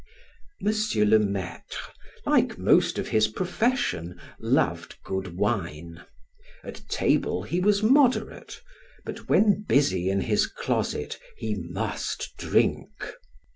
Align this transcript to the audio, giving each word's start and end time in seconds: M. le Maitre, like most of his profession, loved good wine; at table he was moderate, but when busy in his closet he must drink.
M. 0.65 0.73
le 1.09 1.19
Maitre, 1.19 1.77
like 2.25 2.57
most 2.57 2.97
of 2.97 3.09
his 3.09 3.27
profession, 3.27 4.19
loved 4.39 4.95
good 5.03 5.37
wine; 5.37 6.03
at 6.63 6.81
table 6.89 7.43
he 7.43 7.59
was 7.59 7.83
moderate, 7.83 8.61
but 9.05 9.29
when 9.29 9.61
busy 9.69 10.09
in 10.09 10.21
his 10.21 10.47
closet 10.47 11.19
he 11.37 11.53
must 11.53 12.35
drink. 12.39 13.13